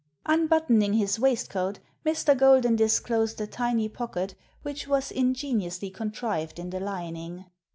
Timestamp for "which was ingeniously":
4.63-5.91